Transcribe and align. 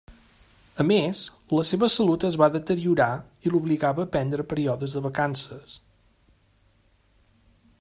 A 0.83 0.85
més, 0.91 1.19
la 1.57 1.65
seva 1.71 1.89
salut 1.95 2.25
es 2.29 2.37
va 2.43 2.47
deteriorar 2.55 3.09
i 3.49 3.53
l'obligava 3.55 4.07
a 4.07 4.11
prendre 4.17 4.47
períodes 4.55 4.97
de 4.97 5.05
vacances. 5.09 5.79